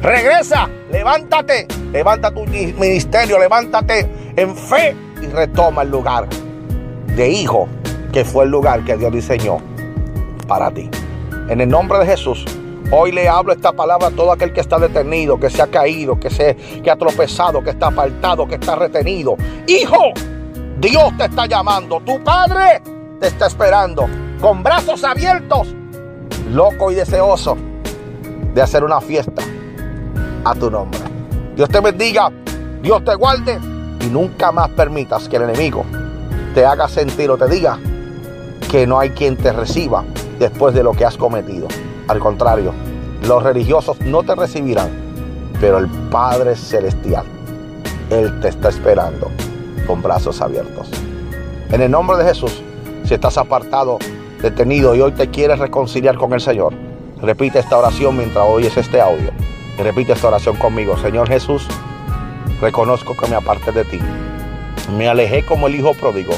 [0.00, 6.28] Regresa, levántate, levanta tu ministerio, levántate en fe y retoma el lugar
[7.16, 7.68] de hijo
[8.12, 9.58] que fue el lugar que Dios diseñó
[10.46, 10.90] para ti.
[11.48, 12.44] En el nombre de Jesús,
[12.90, 16.18] hoy le hablo esta palabra a todo aquel que está detenido, que se ha caído,
[16.18, 19.36] que se que ha tropezado, que está apartado, que está retenido.
[19.66, 20.12] Hijo,
[20.78, 22.82] Dios te está llamando, tu padre
[23.20, 24.06] te está esperando
[24.40, 25.74] con brazos abiertos,
[26.50, 27.56] loco y deseoso
[28.54, 29.42] de hacer una fiesta
[30.44, 31.00] a tu nombre.
[31.56, 32.30] Dios te bendiga,
[32.82, 33.58] Dios te guarde
[34.00, 35.84] y nunca más permitas que el enemigo
[36.54, 37.78] te haga sentir o te diga
[38.70, 40.04] que no hay quien te reciba
[40.38, 41.68] después de lo que has cometido.
[42.08, 42.72] Al contrario,
[43.26, 44.90] los religiosos no te recibirán,
[45.60, 47.24] pero el Padre Celestial,
[48.10, 49.30] Él te está esperando
[49.86, 50.90] con brazos abiertos.
[51.70, 52.62] En el nombre de Jesús,
[53.04, 53.98] si estás apartado,
[54.42, 56.74] detenido y hoy te quieres reconciliar con el Señor,
[57.22, 59.30] repite esta oración mientras oyes este audio.
[59.78, 60.96] Y repite esta oración conmigo.
[60.98, 61.66] Señor Jesús,
[62.60, 63.98] reconozco que me aparté de ti.
[64.96, 66.34] Me alejé como el hijo pródigo.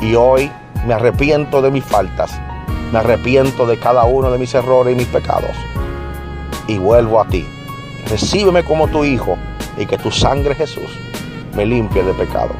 [0.00, 0.50] Y hoy
[0.86, 2.40] me arrepiento de mis faltas.
[2.92, 5.50] Me arrepiento de cada uno de mis errores y mis pecados.
[6.66, 7.46] Y vuelvo a ti.
[8.08, 9.36] Recíbeme como tu hijo
[9.76, 10.90] y que tu sangre Jesús
[11.56, 12.50] me limpie de pecado.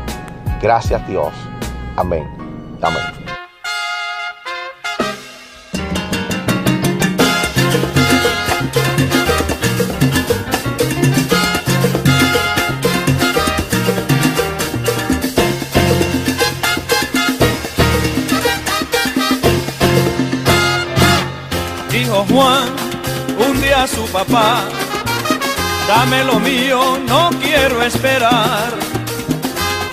[0.60, 1.32] Gracias Dios.
[1.96, 2.26] Amén.
[2.82, 3.15] Amén.
[22.46, 24.60] Un día su papá,
[25.88, 28.70] dame lo mío, no quiero esperar.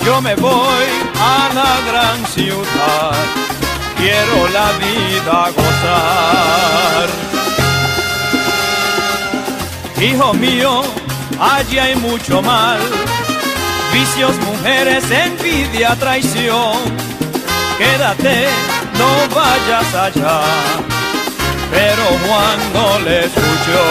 [0.05, 0.85] Yo me voy
[1.19, 3.13] a la gran ciudad,
[3.97, 7.07] quiero la vida gozar.
[9.99, 10.83] Hijo mío,
[11.39, 12.79] allí hay mucho mal,
[13.91, 16.77] vicios, mujeres, envidia, traición.
[17.79, 18.47] Quédate,
[18.99, 20.92] no vayas allá
[21.73, 23.83] pero Juan no le escuchó.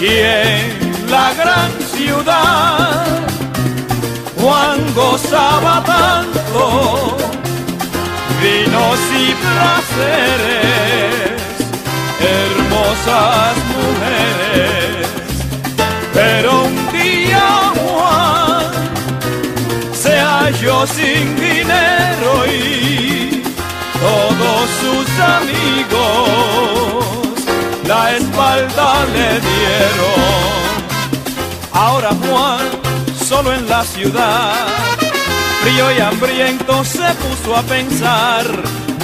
[0.00, 3.06] Y en la gran ciudad
[4.40, 7.16] Juan gozaba tanto
[8.42, 11.14] vinos y placeres,
[12.20, 15.08] hermosas mujeres,
[16.12, 17.46] pero un día
[17.82, 18.66] Juan
[19.92, 22.85] se halló sin dinero y
[24.38, 26.66] todos sus amigos
[27.86, 30.76] la espalda le dieron.
[31.72, 32.66] Ahora Juan,
[33.24, 34.66] solo en la ciudad,
[35.62, 38.44] frío y hambriento se puso a pensar.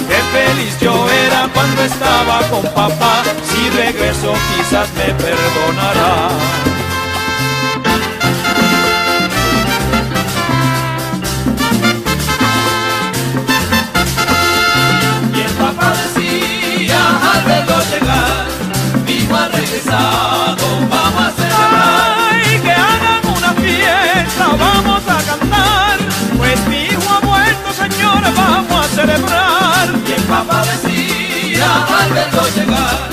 [0.07, 6.72] Qué feliz yo era cuando estaba con papá, si regreso quizás me perdonará.
[20.89, 22.29] Vamos a celebrar.
[22.31, 25.97] Ay, que hagan una fiesta, vamos a cantar,
[26.37, 29.89] pues mi hijo ha vuelto, señores, vamos a celebrar.
[30.07, 31.67] Y el papá decía
[31.99, 33.09] al verlo llegar,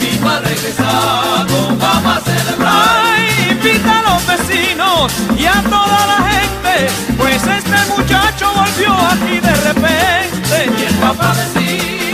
[0.00, 2.72] hijo ha regresado, vamos a celebrar.
[3.14, 9.40] Ay, invita a los vecinos y a toda la gente, pues este muchacho volvió aquí
[9.40, 10.70] de repente.
[10.78, 12.13] Y el papá decía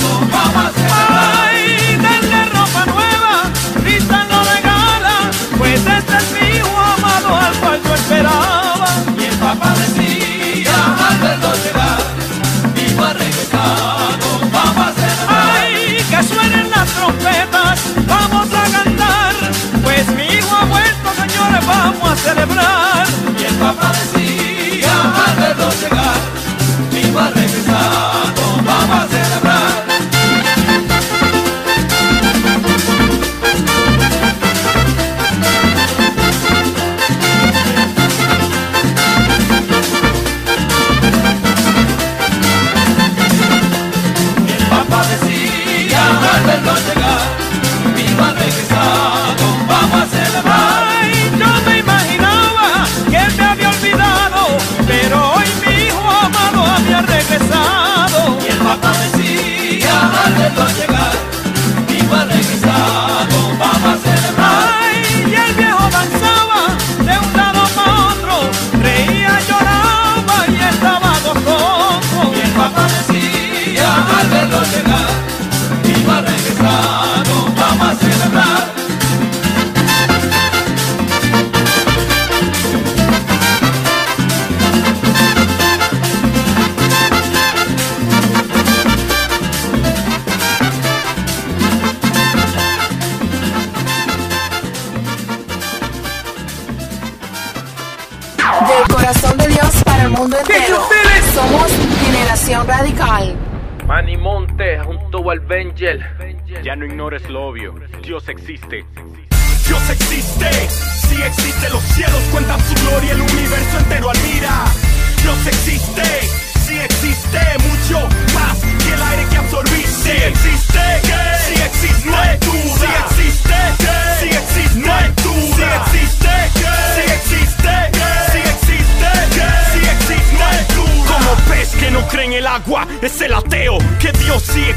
[8.11, 8.87] esperaba
[9.17, 10.73] y el papá decía,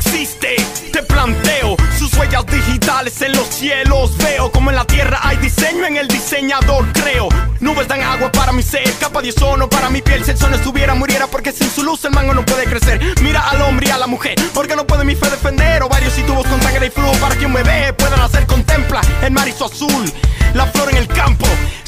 [0.05, 0.57] existe.
[0.93, 4.17] Te planteo sus huellas digitales en los cielos.
[4.19, 7.29] Veo como en la tierra hay diseño en el diseñador, creo.
[7.61, 10.25] Nubes dan agua para mi ser, capa de ozono para mi piel.
[10.25, 13.01] Si el sol estuviera, muriera porque sin su luz el mango no puede crecer.
[13.23, 15.83] Mira al hombre y a la mujer, porque no puede mi fe defender.
[15.83, 18.47] O varios y tubos con sangre y flujo para que un bebé pueda nacer.
[18.47, 20.13] Contempla el mar y su azul,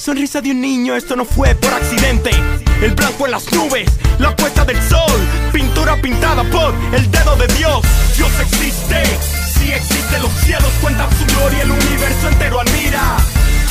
[0.07, 2.31] Sonrisa de un niño, esto no fue por accidente.
[2.81, 3.91] El blanco en las nubes,
[4.21, 5.21] la puesta del sol,
[5.53, 7.81] pintura pintada por el dedo de Dios.
[8.17, 9.03] Dios existe,
[9.59, 13.17] si existe los cielos cuentan su gloria, el universo entero admira.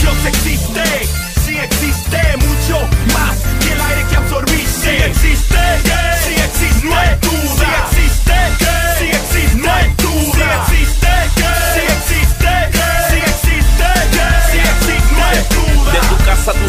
[0.02, 1.08] Dios existe,
[1.46, 4.82] si existe mucho más que el aire que absorbiste.
[4.82, 5.58] Si existe,
[6.22, 7.65] si existe, no hay duda.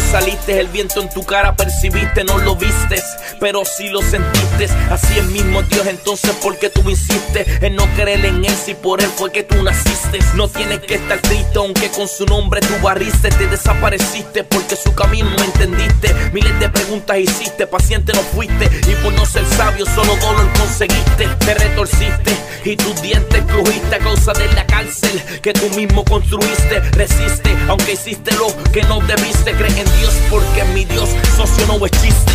[0.07, 3.03] Saliste, el viento en tu cara percibiste, no lo vistes,
[3.39, 4.67] pero sí lo sentiste.
[4.89, 8.73] Así es mismo Dios, entonces ¿por qué tú insistes en no creer en Él si
[8.73, 10.19] por Él fue que tú naciste?
[10.35, 14.93] No tienes que estar triste, aunque con su nombre tú barriste, te desapareciste porque su
[14.93, 16.13] camino no entendiste.
[16.31, 21.27] Miles de preguntas hiciste, paciente no fuiste y por no ser sabio solo dolor conseguiste.
[21.45, 22.31] Te retorciste
[22.63, 26.79] y tus dientes crujiste a causa de la cárcel que tú mismo construiste.
[26.91, 29.53] Resiste, aunque hiciste lo que no debiste.
[29.53, 32.31] Cree en Dios porque mi Dios socio no es chiste.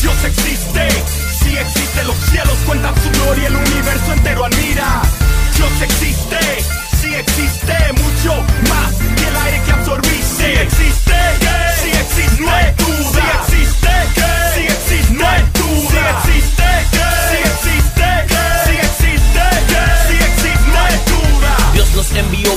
[0.00, 0.88] Dios existe,
[1.38, 5.02] si existe los cielos cuentan su gloria, el universo entero admira.
[5.56, 6.38] Dios existe,
[7.00, 8.34] si existe mucho
[8.68, 10.68] más que el aire que absorbiste.
[10.70, 11.14] Si existe,
[11.82, 12.83] si existe,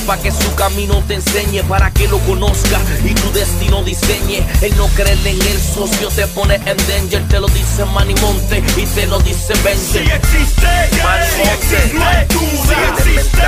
[0.08, 4.42] para que su camino te enseñe, para que lo conozca y tu destino diseñe.
[4.62, 8.62] El no creer en el socio te pone en danger, te lo dice Manny Monte
[8.78, 9.98] y te lo dice Benji.
[9.98, 10.66] Si existe,
[11.04, 12.96] Manny si existe, no hay duda.
[13.04, 13.42] Si existe,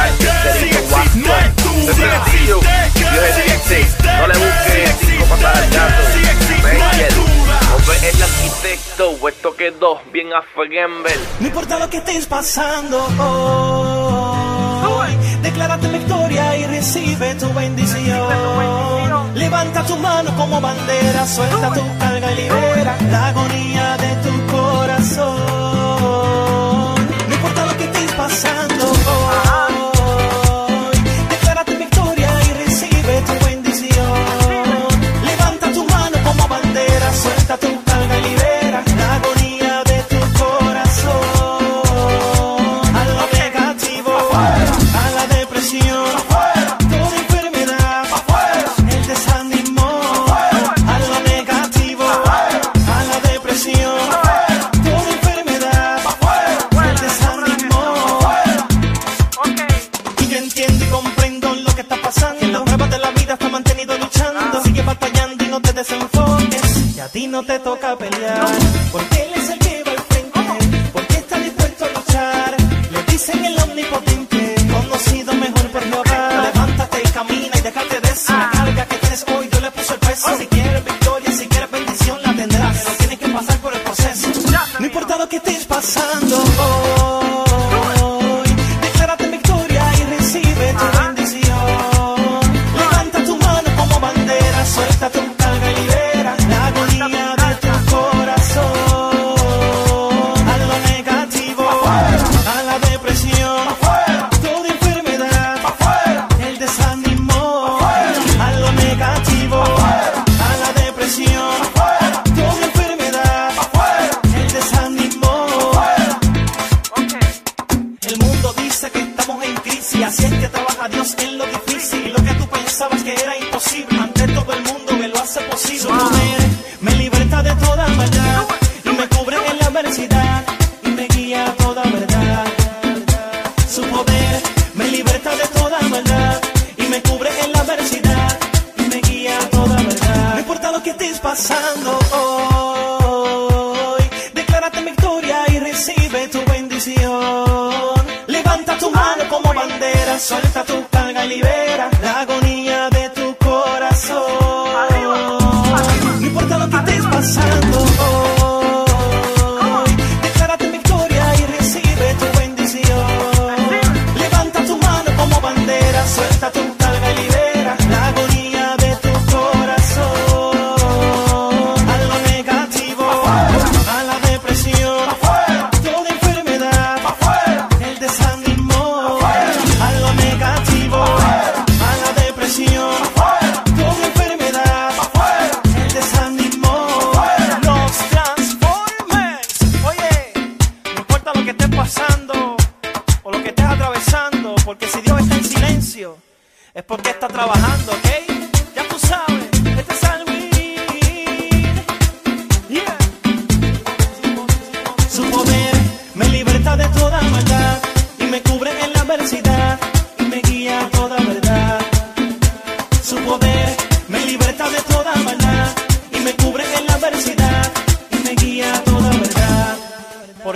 [0.58, 1.32] si existe, no.
[1.86, 2.60] Desde sencillo,
[2.94, 4.04] Dios existe.
[4.04, 6.09] No le busques cinco pasadas al gato.
[8.02, 11.18] El arquitecto, esto quedó bien a Fegember.
[11.38, 12.96] No importa lo que estés pasando
[14.88, 15.10] hoy,
[15.42, 19.34] declárate victoria y recibe tu bendición.
[19.34, 25.36] Levanta tu mano como bandera, suelta tu carga y libera la agonía de tu corazón.
[27.28, 29.69] No importa lo que estés pasando hoy,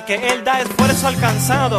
[0.07, 1.79] Porque Él da esfuerzo al cansado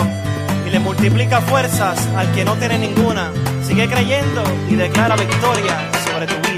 [0.65, 3.31] y le multiplica fuerzas al que no tiene ninguna.
[3.61, 6.54] Sigue creyendo y declara victoria sobre tu vida.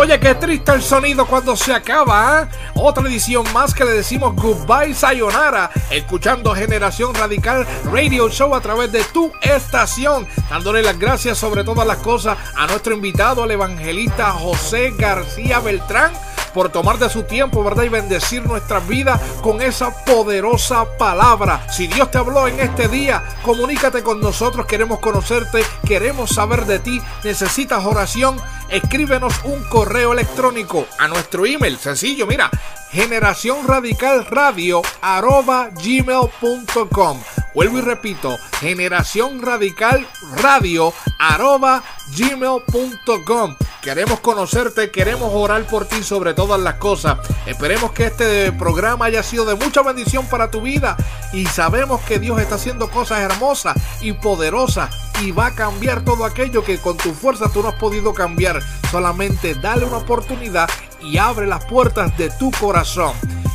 [0.00, 2.48] Oye, qué triste el sonido cuando se acaba, ¿eh?
[2.74, 8.90] Otra edición más que le decimos goodbye, sayonara, escuchando Generación Radical Radio Show a través
[8.92, 14.30] de tu estación, dándole las gracias sobre todas las cosas a nuestro invitado, el evangelista
[14.30, 16.12] José García Beltrán
[16.54, 17.84] por tomar de su tiempo, ¿verdad?
[17.84, 21.66] Y bendecir nuestras vidas con esa poderosa palabra.
[21.70, 26.78] Si Dios te habló en este día, comunícate con nosotros, queremos conocerte, queremos saber de
[26.78, 28.36] ti, necesitas oración,
[28.70, 32.50] escríbenos un correo electrónico a nuestro email, sencillo, mira,
[32.90, 37.20] generación radical radio arroba gmail.com.
[37.54, 40.06] Vuelvo y repito, generación radical
[40.36, 41.82] radio arroba
[42.16, 43.56] gmail.com.
[43.82, 47.18] Queremos conocerte, queremos orar por ti sobre todas las cosas.
[47.46, 50.96] Esperemos que este programa haya sido de mucha bendición para tu vida
[51.32, 56.24] y sabemos que Dios está haciendo cosas hermosas y poderosas y va a cambiar todo
[56.24, 58.59] aquello que con tu fuerza tú no has podido cambiar.
[58.90, 60.68] Solamente dale una oportunidad
[61.02, 63.12] y abre las puertas de tu corazón.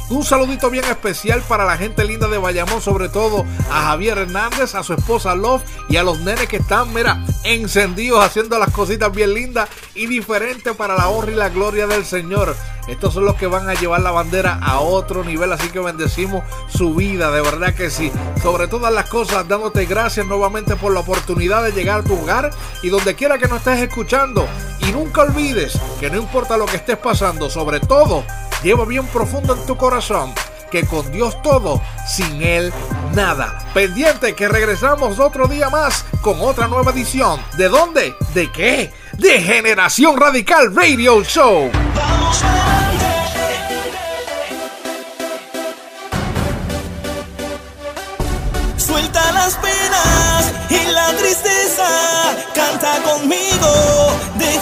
[0.10, 4.76] Un saludito bien especial para la gente linda de Bayamón, sobre todo a Javier Hernández,
[4.76, 9.12] a su esposa Love y a los nenes que están, mira, encendidos haciendo las cositas
[9.12, 12.56] bien lindas y diferentes para la honra y la gloria del Señor.
[12.88, 16.43] Estos son los que van a llevar la bandera a otro nivel, así que bendecimos
[16.68, 18.12] su vida, de verdad que sí.
[18.43, 22.51] Sobre todas las cosas, dándote gracias nuevamente por la oportunidad de llegar a tu hogar
[22.84, 24.47] y donde quiera que nos estés escuchando.
[24.88, 28.24] Y nunca olvides que no importa lo que estés pasando, sobre todo,
[28.66, 30.34] lleva bien profundo en tu corazón
[30.72, 32.74] que con Dios todo, sin Él
[33.13, 33.59] nada.
[33.76, 37.39] Pendiente que regresamos otro día más con otra nueva edición.
[37.57, 38.16] ¿De dónde?
[38.34, 38.91] ¿De qué?
[39.13, 41.70] De Generación Radical Radio Show.
[48.78, 51.88] Suelta las penas y la tristeza,
[52.55, 53.95] canta conmigo,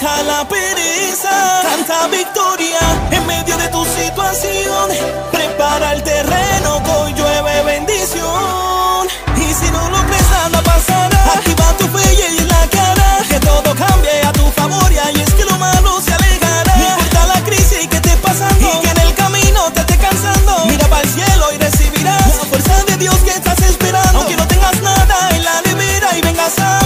[0.03, 2.79] deja la pereza, canta victoria
[3.11, 4.89] en medio de tu situación,
[5.31, 9.07] prepara el terreno, hoy llueve bendición.
[9.37, 13.39] Y si no lo crees nada pasará, activa tu fe y en la cara, que
[13.39, 16.75] todo cambie a tu favor y ahí es que lo malo se alejará.
[16.75, 20.65] No importa la crisis que esté pasando y que en el camino te esté cansando,
[20.65, 24.19] mira para el cielo y recibirás la fuerza de Dios que estás esperando.
[24.19, 26.82] Aunque no tengas nada en la nevera y vengas hambre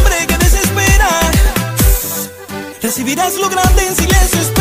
[2.98, 4.57] recibirás lo grande en silencio.